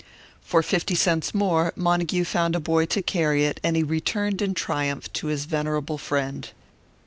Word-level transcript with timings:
For 0.41 0.63
fifty 0.63 0.95
cents 0.95 1.31
more 1.31 1.73
Montague 1.75 2.23
found 2.23 2.55
a 2.55 2.59
boy 2.59 2.87
to 2.87 3.03
carry 3.03 3.45
it, 3.45 3.59
and 3.63 3.75
he 3.75 3.83
returned 3.83 4.41
in 4.41 4.55
triumph 4.55 5.13
to 5.13 5.27
his 5.27 5.45
venerable 5.45 5.99
friend. 5.99 6.49